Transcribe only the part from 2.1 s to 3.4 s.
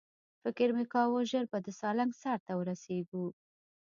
سر ته ورسېږو.